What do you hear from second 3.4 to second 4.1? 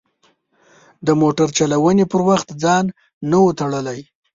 و تړلی.